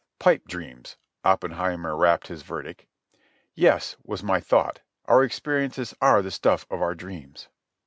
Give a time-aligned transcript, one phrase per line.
[0.17, 2.87] "Pipe dreams," Oppenheimer rapped his verdict.
[3.53, 7.49] Yes, was my thought; our experiences are the stuff of our dreams.